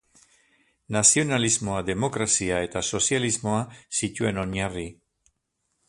Nazionalismoa, 0.95 1.83
demokrazia 1.91 2.63
eta 2.69 2.85
sozialismoa 2.95 3.61
zituen 4.01 4.45
oinarri. 4.47 4.89